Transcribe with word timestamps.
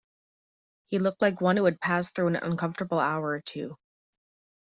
He 0.87 0.97
looked 0.97 1.21
like 1.21 1.41
one 1.41 1.57
who 1.57 1.65
had 1.65 1.79
passed 1.79 2.15
through 2.15 2.29
an 2.29 2.35
uncomfortable 2.37 2.99
hour 2.99 3.23
or 3.29 3.41
two. 3.41 3.77